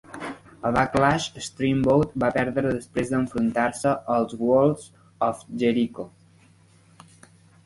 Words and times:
A 0.67 0.69
Backlash, 0.75 1.25
Steamboat 1.47 2.15
va 2.23 2.29
perdre 2.37 2.63
després 2.77 3.11
d'enfrontar-se 3.11 3.93
als 4.15 4.35
Walls 4.41 4.89
of 5.29 5.45
Jericho. 5.67 6.09